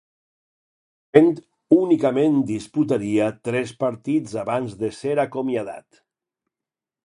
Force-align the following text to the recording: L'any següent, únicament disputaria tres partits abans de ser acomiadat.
L'any 1.17 1.27
següent, 1.27 1.49
únicament 1.77 2.39
disputaria 2.53 3.29
tres 3.51 3.75
partits 3.87 4.35
abans 4.47 4.77
de 4.83 4.93
ser 5.03 5.15
acomiadat. 5.29 6.05